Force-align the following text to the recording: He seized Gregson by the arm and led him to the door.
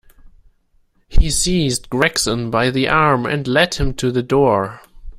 He 1.09 1.29
seized 1.29 1.91
Gregson 1.91 2.49
by 2.49 2.71
the 2.71 2.87
arm 2.89 3.27
and 3.27 3.47
led 3.47 3.75
him 3.75 3.93
to 3.97 4.11
the 4.11 4.23
door. 4.23 4.81